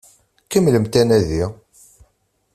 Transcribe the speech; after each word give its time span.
Kemmlemt 0.49 0.95
anadi! 1.01 1.39